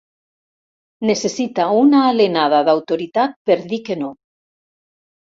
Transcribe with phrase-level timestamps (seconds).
[1.09, 4.09] Necessita una alenada d'autoritat per dir que no.